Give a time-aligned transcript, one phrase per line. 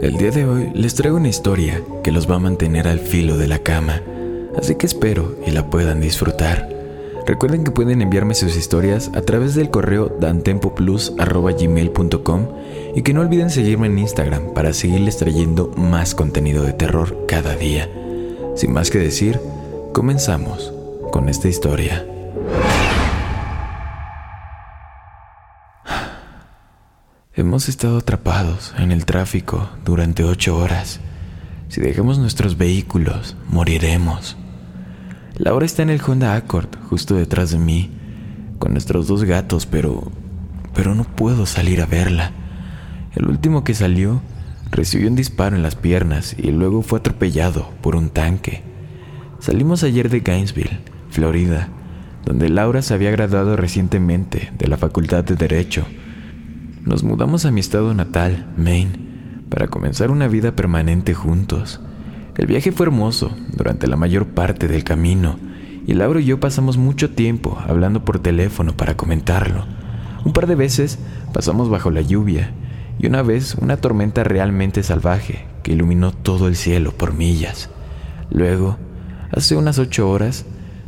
[0.00, 3.36] El día de hoy les traigo una historia que los va a mantener al filo
[3.36, 4.00] de la cama,
[4.56, 6.68] así que espero y la puedan disfrutar.
[7.26, 12.46] Recuerden que pueden enviarme sus historias a través del correo dantempoplus.gmail.com
[12.94, 17.56] y que no olviden seguirme en Instagram para seguirles trayendo más contenido de terror cada
[17.56, 17.90] día.
[18.54, 19.40] Sin más que decir,
[19.92, 20.72] comenzamos
[21.10, 22.06] con esta historia.
[27.38, 30.98] Hemos estado atrapados en el tráfico durante ocho horas.
[31.68, 34.36] Si dejamos nuestros vehículos, moriremos.
[35.36, 37.92] Laura está en el Honda Accord, justo detrás de mí,
[38.58, 40.10] con nuestros dos gatos, pero...
[40.74, 42.32] pero no puedo salir a verla.
[43.14, 44.20] El último que salió
[44.72, 48.64] recibió un disparo en las piernas y luego fue atropellado por un tanque.
[49.38, 51.68] Salimos ayer de Gainesville, Florida,
[52.24, 55.86] donde Laura se había graduado recientemente de la Facultad de Derecho.
[56.88, 58.92] Nos mudamos a mi estado natal, Maine,
[59.50, 61.80] para comenzar una vida permanente juntos.
[62.38, 65.38] El viaje fue hermoso durante la mayor parte del camino
[65.86, 69.66] y Laura y yo pasamos mucho tiempo hablando por teléfono para comentarlo.
[70.24, 70.98] Un par de veces
[71.34, 72.52] pasamos bajo la lluvia
[72.98, 77.68] y una vez una tormenta realmente salvaje que iluminó todo el cielo por millas.
[78.30, 78.78] Luego,
[79.30, 80.46] hace unas ocho horas,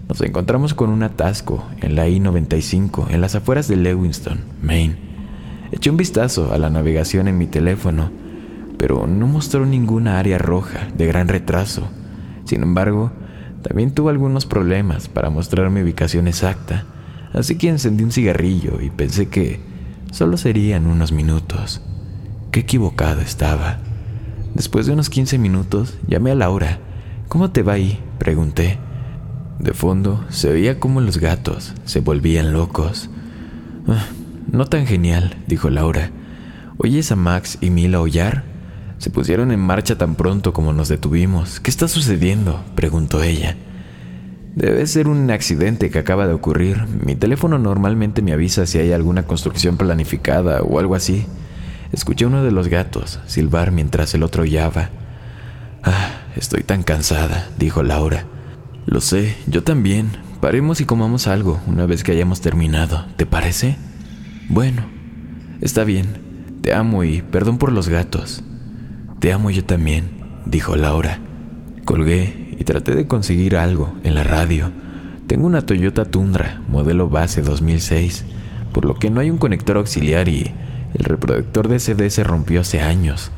[0.08, 5.09] nos encontramos con un atasco en la I-95 en las afueras de Lewiston, Maine.
[5.72, 8.10] Eché un vistazo a la navegación en mi teléfono,
[8.76, 11.88] pero no mostró ninguna área roja de gran retraso.
[12.44, 13.12] Sin embargo,
[13.62, 16.86] también tuvo algunos problemas para mostrar mi ubicación exacta,
[17.32, 19.60] así que encendí un cigarrillo y pensé que
[20.10, 21.82] solo serían unos minutos.
[22.50, 23.78] Qué equivocado estaba.
[24.54, 26.78] Después de unos 15 minutos, llamé a Laura.
[27.28, 28.00] ¿Cómo te va ahí?
[28.18, 28.78] pregunté.
[29.60, 33.10] De fondo se veía como los gatos se volvían locos.
[34.52, 36.10] "Ah, no tan genial, dijo Laura.
[36.76, 38.44] ¿Oyes a Max y Mila aullar?
[38.98, 41.60] Se pusieron en marcha tan pronto como nos detuvimos.
[41.60, 42.62] ¿Qué está sucediendo?
[42.74, 43.56] preguntó ella.
[44.54, 46.86] Debe ser un accidente que acaba de ocurrir.
[47.04, 51.24] Mi teléfono normalmente me avisa si hay alguna construcción planificada o algo así.
[51.92, 54.90] Escuché uno de los gatos silbar mientras el otro aullaba.
[55.82, 58.24] Ah, estoy tan cansada, dijo Laura.
[58.86, 60.10] Lo sé, yo también.
[60.40, 63.06] Paremos y comamos algo una vez que hayamos terminado.
[63.16, 63.76] ¿Te parece?
[64.50, 64.82] Bueno,
[65.60, 66.58] está bien.
[66.60, 68.42] Te amo y perdón por los gatos.
[69.20, 70.10] Te amo yo también,
[70.44, 71.20] dijo Laura.
[71.84, 74.72] Colgué y traté de conseguir algo en la radio.
[75.28, 78.24] Tengo una Toyota Tundra, modelo base 2006,
[78.72, 80.52] por lo que no hay un conector auxiliar y
[80.94, 83.30] el reproductor de CD se rompió hace años.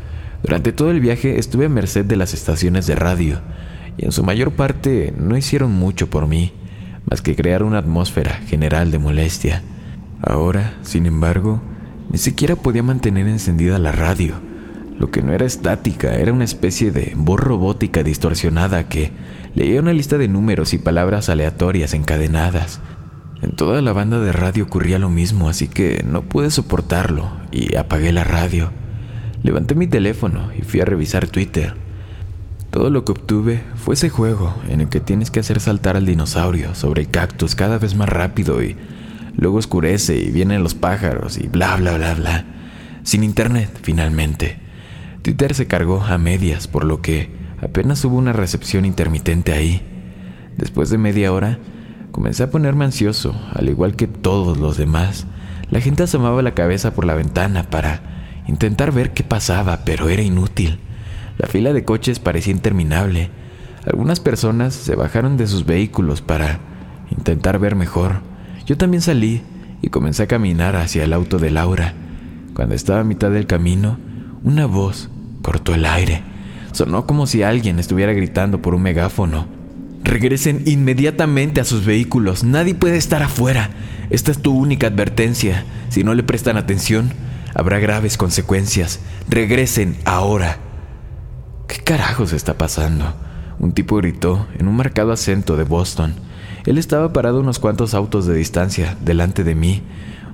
[0.42, 3.38] Durante todo el viaje estuve a merced de las estaciones de radio
[3.98, 6.52] y en su mayor parte no hicieron mucho por mí,
[7.10, 9.62] más que crear una atmósfera general de molestia.
[10.22, 11.60] Ahora, sin embargo,
[12.10, 14.34] ni siquiera podía mantener encendida la radio.
[14.98, 19.10] Lo que no era estática era una especie de voz robótica distorsionada que
[19.54, 22.80] leía una lista de números y palabras aleatorias encadenadas.
[23.42, 27.74] En toda la banda de radio ocurría lo mismo, así que no pude soportarlo y
[27.74, 28.70] apagué la radio.
[29.42, 31.74] Levanté mi teléfono y fui a revisar Twitter.
[32.70, 36.06] Todo lo que obtuve fue ese juego en el que tienes que hacer saltar al
[36.06, 38.76] dinosaurio sobre cactus cada vez más rápido y
[39.34, 42.44] luego oscurece y vienen los pájaros y bla bla bla bla.
[43.02, 44.58] Sin internet, finalmente.
[45.22, 47.30] Twitter se cargó a medias, por lo que
[47.60, 49.82] apenas hubo una recepción intermitente ahí.
[50.56, 51.58] Después de media hora,
[52.10, 55.26] comencé a ponerme ansioso, al igual que todos los demás.
[55.70, 60.22] La gente asomaba la cabeza por la ventana para intentar ver qué pasaba, pero era
[60.22, 60.80] inútil.
[61.38, 63.30] La fila de coches parecía interminable.
[63.86, 66.60] Algunas personas se bajaron de sus vehículos para
[67.10, 68.31] intentar ver mejor.
[68.66, 69.42] Yo también salí
[69.82, 71.94] y comencé a caminar hacia el auto de Laura.
[72.54, 73.98] Cuando estaba a mitad del camino,
[74.44, 75.10] una voz
[75.42, 76.22] cortó el aire.
[76.72, 79.46] Sonó como si alguien estuviera gritando por un megáfono.
[80.04, 82.44] Regresen inmediatamente a sus vehículos.
[82.44, 83.70] Nadie puede estar afuera.
[84.10, 85.64] Esta es tu única advertencia.
[85.90, 87.10] Si no le prestan atención,
[87.54, 89.00] habrá graves consecuencias.
[89.28, 90.58] Regresen ahora.
[91.68, 93.14] ¿Qué carajos está pasando?
[93.58, 96.14] Un tipo gritó en un marcado acento de Boston.
[96.64, 99.82] Él estaba parado unos cuantos autos de distancia delante de mí.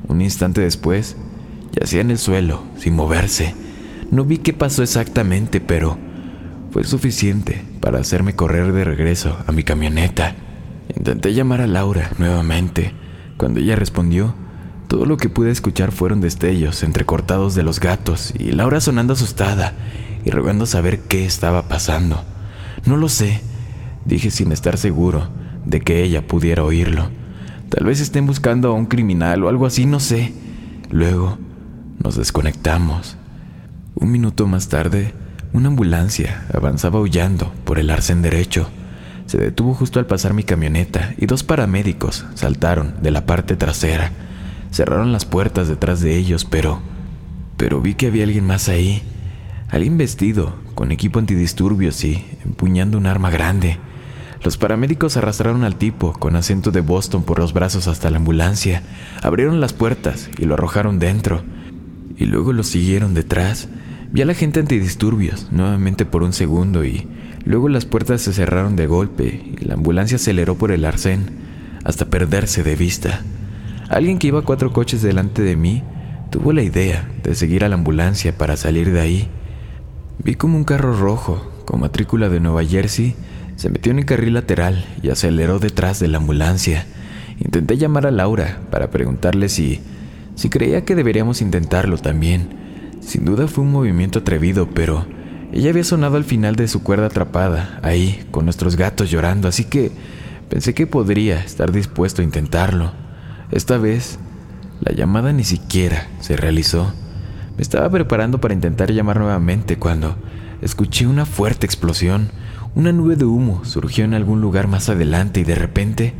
[0.08, 1.16] Un instante después,
[1.72, 3.54] yacía en el suelo, sin moverse.
[4.10, 5.96] No vi qué pasó exactamente, pero
[6.70, 10.34] fue suficiente para hacerme correr de regreso a mi camioneta.
[10.94, 12.92] Intenté llamar a Laura nuevamente.
[13.38, 14.34] Cuando ella respondió,
[14.86, 19.74] todo lo que pude escuchar fueron destellos entrecortados de los gatos y Laura sonando asustada
[20.24, 22.22] y rogando saber qué estaba pasando.
[22.84, 23.40] No lo sé,
[24.04, 25.37] dije sin estar seguro
[25.68, 27.10] de que ella pudiera oírlo.
[27.68, 30.32] Tal vez estén buscando a un criminal o algo así, no sé.
[30.90, 31.38] Luego
[32.02, 33.16] nos desconectamos.
[33.94, 35.12] Un minuto más tarde,
[35.52, 38.68] una ambulancia avanzaba huyendo por el arcén derecho.
[39.26, 44.10] Se detuvo justo al pasar mi camioneta y dos paramédicos saltaron de la parte trasera.
[44.70, 46.80] Cerraron las puertas detrás de ellos, pero...
[47.58, 49.02] Pero vi que había alguien más ahí.
[49.68, 53.78] Alguien vestido, con equipo antidisturbios y empuñando un arma grande.
[54.42, 58.82] Los paramédicos arrastraron al tipo con acento de Boston por los brazos hasta la ambulancia,
[59.22, 61.42] abrieron las puertas y lo arrojaron dentro,
[62.16, 63.68] y luego lo siguieron detrás.
[64.12, 67.08] Vi a la gente antidisturbios nuevamente por un segundo y
[67.44, 71.26] luego las puertas se cerraron de golpe y la ambulancia aceleró por el arcén
[71.84, 73.22] hasta perderse de vista.
[73.88, 75.82] Alguien que iba cuatro coches delante de mí
[76.30, 79.28] tuvo la idea de seguir a la ambulancia para salir de ahí.
[80.22, 83.14] Vi como un carro rojo con matrícula de Nueva Jersey
[83.58, 86.86] se metió en el carril lateral y aceleró detrás de la ambulancia.
[87.40, 89.80] Intenté llamar a Laura para preguntarle si,
[90.36, 92.48] si creía que deberíamos intentarlo también.
[93.00, 95.06] Sin duda fue un movimiento atrevido, pero
[95.52, 99.64] ella había sonado al final de su cuerda atrapada, ahí, con nuestros gatos llorando, así
[99.64, 99.90] que
[100.48, 102.92] pensé que podría estar dispuesto a intentarlo.
[103.50, 104.20] Esta vez,
[104.80, 106.92] la llamada ni siquiera se realizó.
[107.56, 110.16] Me estaba preparando para intentar llamar nuevamente cuando
[110.62, 112.30] escuché una fuerte explosión.
[112.78, 116.14] Una nube de humo surgió en algún lugar más adelante y de repente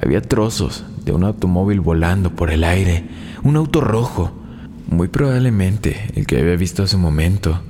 [0.00, 3.08] había trozos de un automóvil volando por el aire,
[3.42, 4.30] un auto rojo,
[4.88, 7.60] muy probablemente el que había visto hace un momento.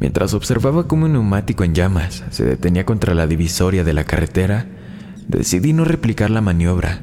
[0.00, 4.66] Mientras observaba cómo un neumático en llamas se detenía contra la divisoria de la carretera,
[5.26, 7.00] decidí no replicar la maniobra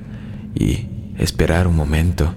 [0.54, 0.88] y
[1.18, 2.36] esperar un momento.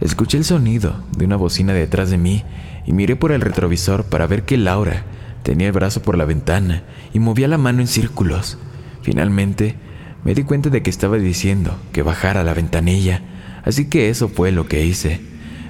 [0.00, 2.42] Escuché el sonido de una bocina detrás de mí
[2.86, 5.04] y miré por el retrovisor para ver que Laura
[5.42, 8.58] Tenía el brazo por la ventana y movía la mano en círculos.
[9.02, 9.76] Finalmente,
[10.24, 13.22] me di cuenta de que estaba diciendo que bajara la ventanilla,
[13.64, 15.20] así que eso fue lo que hice.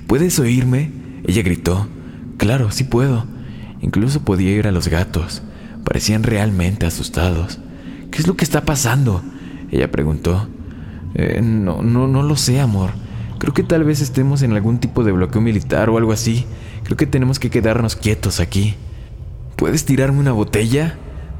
[0.06, 0.90] ¿Puedes oírme?
[1.24, 1.86] Ella gritó.
[2.36, 3.26] Claro, sí puedo.
[3.80, 5.42] Incluso podía ir a los gatos.
[5.84, 7.60] Parecían realmente asustados.
[8.10, 9.22] ¿Qué es lo que está pasando?
[9.70, 10.48] Ella preguntó.
[11.14, 12.90] Eh, no, no, no lo sé, amor.
[13.38, 16.44] Creo que tal vez estemos en algún tipo de bloqueo militar o algo así.
[16.84, 18.74] Creo que tenemos que quedarnos quietos aquí.
[19.60, 20.94] ¿Puedes tirarme una botella?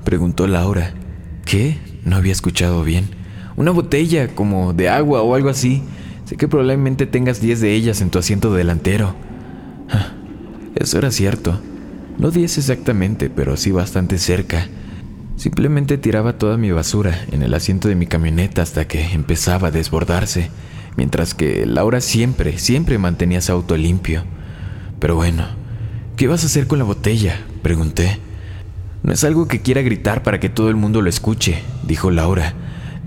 [0.05, 0.93] preguntó Laura.
[1.47, 1.79] ¿Qué?
[2.05, 3.09] No había escuchado bien.
[3.57, 5.83] Una botella, como de agua o algo así.
[6.27, 9.15] Sé que probablemente tengas diez de ellas en tu asiento delantero.
[9.89, 10.13] Ah,
[10.75, 11.59] eso era cierto.
[12.19, 14.69] No diez exactamente, pero sí bastante cerca.
[15.37, 19.71] Simplemente tiraba toda mi basura en el asiento de mi camioneta hasta que empezaba a
[19.71, 20.51] desbordarse,
[20.95, 24.25] mientras que Laura siempre, siempre mantenía su auto limpio.
[24.99, 25.47] Pero bueno,
[26.17, 27.47] ¿qué vas a hacer con la botella?
[27.63, 28.19] Pregunté.
[29.03, 32.55] No es algo que quiera gritar para que todo el mundo lo escuche, dijo Laura.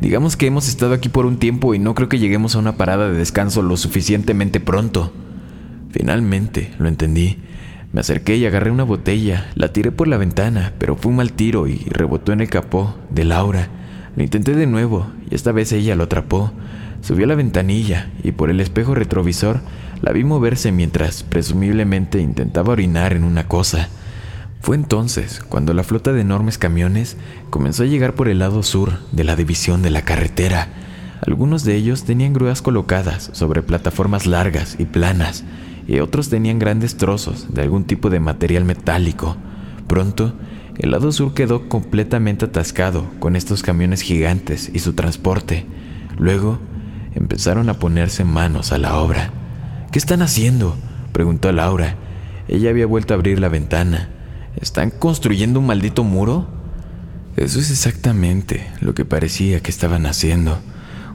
[0.01, 2.77] Digamos que hemos estado aquí por un tiempo y no creo que lleguemos a una
[2.77, 5.13] parada de descanso lo suficientemente pronto.
[5.91, 7.37] Finalmente, lo entendí.
[7.93, 11.33] Me acerqué y agarré una botella, la tiré por la ventana, pero fue un mal
[11.33, 13.69] tiro y rebotó en el capó de Laura.
[14.15, 16.51] Lo intenté de nuevo y esta vez ella lo atrapó.
[17.01, 19.61] Subió a la ventanilla y por el espejo retrovisor
[20.01, 23.89] la vi moverse mientras presumiblemente intentaba orinar en una cosa.
[24.63, 27.17] Fue entonces cuando la flota de enormes camiones
[27.49, 30.69] comenzó a llegar por el lado sur de la división de la carretera.
[31.27, 35.43] Algunos de ellos tenían grúas colocadas sobre plataformas largas y planas,
[35.85, 39.35] y otros tenían grandes trozos de algún tipo de material metálico.
[39.87, 40.33] Pronto,
[40.77, 45.65] el lado sur quedó completamente atascado con estos camiones gigantes y su transporte.
[46.17, 46.59] Luego,
[47.15, 49.29] empezaron a ponerse manos a la obra.
[49.91, 50.77] ¿Qué están haciendo?
[51.11, 51.97] preguntó Laura.
[52.47, 54.12] Ella había vuelto a abrir la ventana.
[54.59, 56.47] ¿Están construyendo un maldito muro?
[57.35, 60.59] Eso es exactamente lo que parecía que estaban haciendo.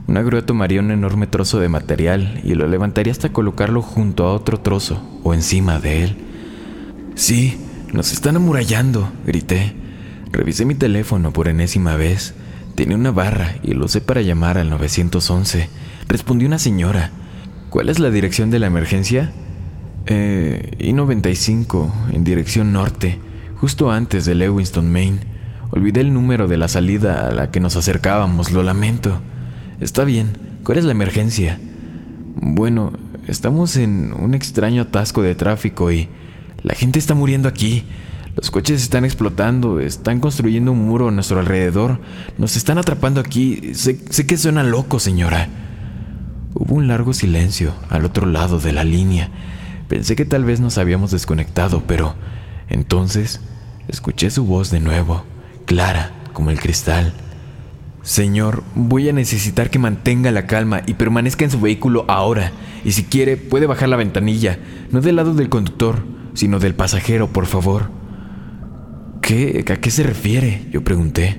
[0.07, 4.33] Una grúa tomaría un enorme trozo de material y lo levantaría hasta colocarlo junto a
[4.33, 6.17] otro trozo o encima de él.
[7.15, 7.57] Sí,
[7.93, 9.73] nos están amurallando, grité.
[10.31, 12.33] Revisé mi teléfono por enésima vez.
[12.75, 15.69] Tenía una barra y lo usé para llamar al 911.
[16.07, 17.11] Respondió una señora.
[17.69, 19.31] ¿Cuál es la dirección de la emergencia?
[20.05, 23.19] Eh, I-95, en dirección norte,
[23.59, 25.19] justo antes de Lewiston, Maine.
[25.71, 29.19] Olvidé el número de la salida a la que nos acercábamos, lo lamento.
[29.79, 31.59] Está bien, ¿cuál es la emergencia?
[32.35, 32.93] Bueno,
[33.27, 36.07] estamos en un extraño atasco de tráfico y
[36.63, 37.83] la gente está muriendo aquí.
[38.35, 41.99] Los coches están explotando, están construyendo un muro a nuestro alrededor,
[42.37, 43.73] nos están atrapando aquí.
[43.73, 45.49] Sé, sé que suena loco, señora.
[46.53, 49.29] Hubo un largo silencio al otro lado de la línea.
[49.89, 52.15] Pensé que tal vez nos habíamos desconectado, pero
[52.69, 53.41] entonces
[53.87, 55.23] escuché su voz de nuevo,
[55.65, 57.13] clara como el cristal.
[58.01, 62.51] Señor, voy a necesitar que mantenga la calma y permanezca en su vehículo ahora.
[62.85, 64.57] Y si quiere, puede bajar la ventanilla,
[64.91, 67.91] no del lado del conductor, sino del pasajero, por favor.
[69.21, 69.65] ¿Qué?
[69.69, 70.65] ¿A qué se refiere?
[70.71, 71.37] Yo pregunté.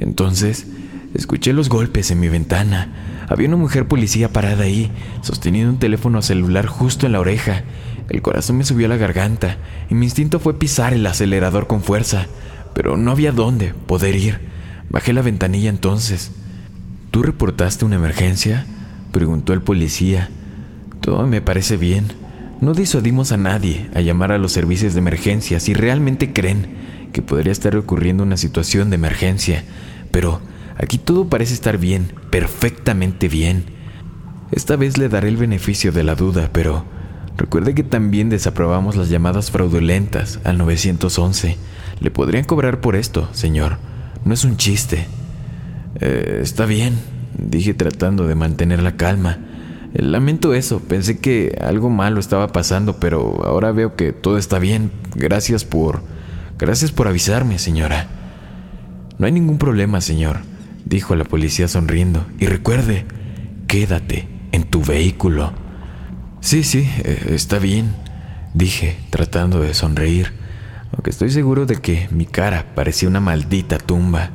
[0.00, 0.66] Entonces,
[1.14, 3.24] escuché los golpes en mi ventana.
[3.28, 4.90] Había una mujer policía parada ahí,
[5.22, 7.62] sosteniendo un teléfono celular justo en la oreja.
[8.08, 9.56] El corazón me subió a la garganta
[9.90, 12.26] y mi instinto fue pisar el acelerador con fuerza,
[12.74, 14.40] pero no había dónde poder ir.
[14.90, 16.30] Bajé la ventanilla entonces.
[17.10, 18.66] ¿Tú reportaste una emergencia?
[19.12, 20.30] preguntó el policía.
[21.00, 22.12] Todo me parece bien.
[22.60, 26.66] No disuadimos a nadie a llamar a los servicios de emergencia si realmente creen
[27.12, 29.64] que podría estar ocurriendo una situación de emergencia,
[30.10, 30.40] pero
[30.78, 33.64] Aquí todo parece estar bien, perfectamente bien.
[34.52, 36.84] Esta vez le daré el beneficio de la duda, pero
[37.36, 41.56] recuerde que también desaprobamos las llamadas fraudulentas al 911.
[42.00, 43.78] Le podrían cobrar por esto, señor.
[44.24, 45.06] No es un chiste.
[46.00, 46.98] Eh, está bien,
[47.38, 49.38] dije tratando de mantener la calma.
[49.94, 54.90] Lamento eso, pensé que algo malo estaba pasando, pero ahora veo que todo está bien.
[55.14, 56.02] Gracias por...
[56.58, 58.08] Gracias por avisarme, señora.
[59.18, 60.38] No hay ningún problema, señor
[60.86, 62.24] dijo la policía sonriendo.
[62.38, 63.04] Y recuerde,
[63.66, 65.52] quédate en tu vehículo.
[66.46, 67.92] Sí, sí, eh, está bien,
[68.54, 70.32] dije, tratando de sonreír,
[70.92, 74.30] aunque estoy seguro de que mi cara parecía una maldita tumba.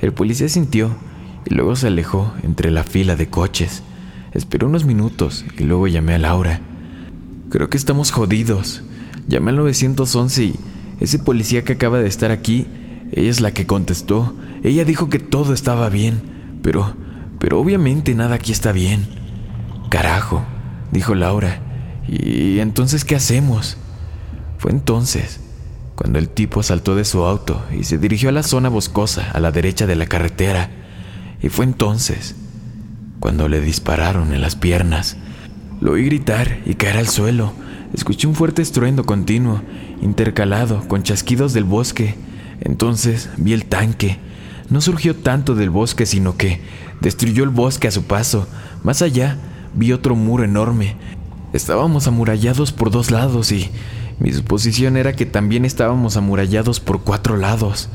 [0.00, 0.96] El policía sintió
[1.44, 3.82] y luego se alejó entre la fila de coches.
[4.32, 6.60] Esperó unos minutos y luego llamé a Laura.
[7.50, 8.82] Creo que estamos jodidos.
[9.28, 10.54] Llamé al 911 y
[10.98, 12.68] ese policía que acaba de estar aquí,
[13.12, 16.22] ella es la que contestó ella dijo que todo estaba bien,
[16.62, 16.94] pero,
[17.38, 19.06] pero obviamente nada aquí está bien.
[19.90, 20.42] Carajo,
[20.90, 21.60] dijo Laura.
[22.08, 23.76] ¿Y entonces qué hacemos?
[24.58, 25.40] Fue entonces
[25.94, 29.40] cuando el tipo saltó de su auto y se dirigió a la zona boscosa a
[29.40, 30.70] la derecha de la carretera.
[31.42, 32.34] Y fue entonces
[33.20, 35.16] cuando le dispararon en las piernas.
[35.80, 37.52] Lo oí gritar y caer al suelo.
[37.92, 39.62] Escuché un fuerte estruendo continuo,
[40.02, 42.14] intercalado con chasquidos del bosque.
[42.60, 44.18] Entonces vi el tanque
[44.70, 46.60] no surgió tanto del bosque, sino que
[47.00, 48.46] destruyó el bosque a su paso.
[48.84, 49.36] Más allá,
[49.74, 50.96] vi otro muro enorme.
[51.52, 53.70] Estábamos amurallados por dos lados y
[54.18, 57.88] mi suposición era que también estábamos amurallados por cuatro lados.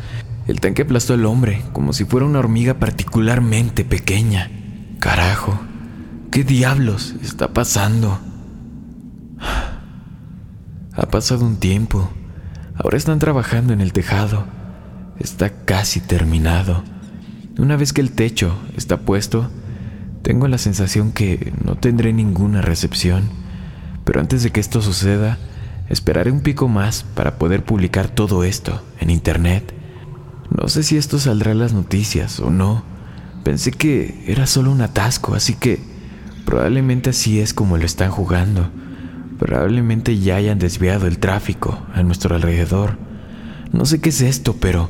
[0.47, 4.51] El tanque aplastó al hombre como si fuera una hormiga particularmente pequeña.
[4.99, 5.59] Carajo,
[6.31, 8.19] ¿qué diablos está pasando?
[10.93, 12.09] Ha pasado un tiempo.
[12.75, 14.45] Ahora están trabajando en el tejado
[15.19, 16.83] está casi terminado.
[17.57, 19.49] Una vez que el techo está puesto,
[20.25, 23.29] tengo la sensación que no tendré ninguna recepción,
[24.05, 25.37] pero antes de que esto suceda,
[25.87, 29.75] esperaré un pico más para poder publicar todo esto en internet.
[30.49, 32.83] No sé si esto saldrá en las noticias o no.
[33.43, 35.79] Pensé que era solo un atasco, así que
[36.43, 38.71] probablemente así es como lo están jugando.
[39.37, 42.97] Probablemente ya hayan desviado el tráfico a nuestro alrededor.
[43.71, 44.89] No sé qué es esto, pero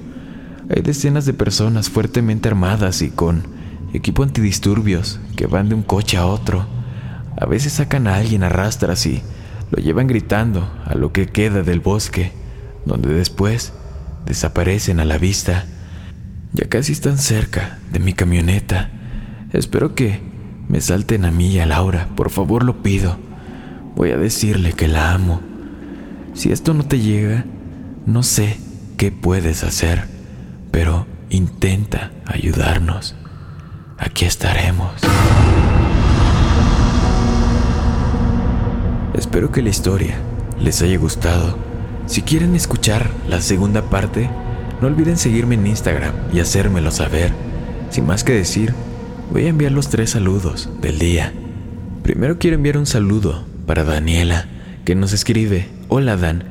[0.73, 3.54] hay decenas de personas fuertemente armadas y con
[3.95, 6.65] equipo antidisturbios que van de un coche a otro.
[7.37, 9.21] A veces sacan a alguien a rastras y
[9.71, 12.31] lo llevan gritando a lo que queda del bosque,
[12.85, 13.73] donde después
[14.25, 15.65] desaparecen a la vista.
[16.53, 18.89] Ya casi están cerca de mi camioneta.
[19.51, 20.21] Espero que
[20.67, 23.17] me salten a mí y a Laura, por favor lo pido.
[23.95, 25.41] Voy a decirle que la amo.
[26.33, 27.45] Si esto no te llega,
[28.05, 28.57] no sé
[28.97, 30.15] qué puedes hacer
[30.75, 33.15] pero intenta ayudarnos.
[33.97, 34.91] Aquí estaremos.
[39.13, 40.17] Espero que la historia
[40.59, 41.57] les haya gustado.
[42.05, 44.29] Si quieren escuchar la segunda parte,
[44.81, 47.31] no olviden seguirme en Instagram y hacérmelo saber.
[47.89, 48.73] Sin más que decir,
[49.31, 51.31] voy a enviar los tres saludos del día.
[52.03, 54.45] Primero quiero enviar un saludo para Daniela,
[54.83, 56.43] que nos escribe, hola Dan,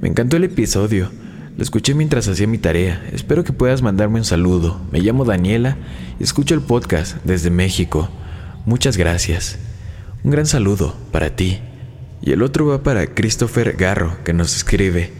[0.00, 1.10] me encantó el episodio,
[1.56, 3.04] Lo escuché mientras hacía mi tarea.
[3.12, 4.80] Espero que puedas mandarme un saludo.
[4.92, 5.76] Me llamo Daniela
[6.18, 8.08] y escucho el podcast desde México.
[8.64, 9.58] Muchas gracias.
[10.22, 11.58] Un gran saludo para ti.
[12.22, 15.12] Y el otro va para Christopher Garro, que nos escribe.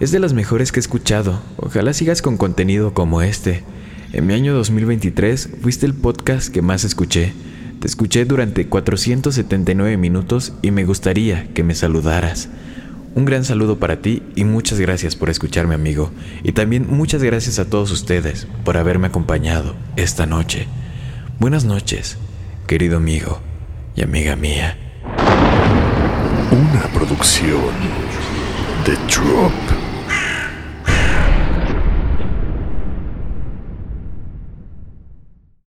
[0.00, 1.40] Es de las mejores que he escuchado.
[1.56, 3.62] Ojalá sigas con contenido como este.
[4.12, 7.32] En mi año 2023 fuiste el podcast que más escuché.
[7.80, 12.48] Te escuché durante 479 minutos y me gustaría que me saludaras.
[13.14, 16.10] Un gran saludo para ti y muchas gracias por escucharme amigo.
[16.42, 20.66] Y también muchas gracias a todos ustedes por haberme acompañado esta noche.
[21.38, 22.18] Buenas noches,
[22.66, 23.40] querido amigo
[23.94, 24.76] y amiga mía.
[26.50, 27.72] Una producción
[28.84, 29.83] de Drop.